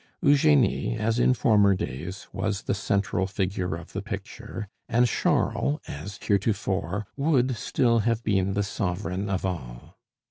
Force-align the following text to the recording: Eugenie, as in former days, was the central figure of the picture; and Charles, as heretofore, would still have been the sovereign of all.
Eugenie, 0.23 0.97
as 0.97 1.19
in 1.19 1.31
former 1.31 1.75
days, 1.75 2.25
was 2.33 2.63
the 2.63 2.73
central 2.73 3.27
figure 3.27 3.75
of 3.75 3.93
the 3.93 4.01
picture; 4.01 4.67
and 4.89 5.05
Charles, 5.05 5.79
as 5.87 6.17
heretofore, 6.23 7.05
would 7.15 7.55
still 7.55 7.99
have 7.99 8.23
been 8.23 8.55
the 8.55 8.63
sovereign 8.63 9.29
of 9.29 9.45
all. 9.45 9.99